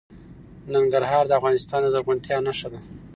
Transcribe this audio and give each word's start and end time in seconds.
ننګرهار 0.73 1.23
د 1.27 1.31
افغانستان 1.39 1.79
د 1.83 1.87
زرغونتیا 1.93 2.37
نښه 2.47 2.67
ده. 2.73 2.79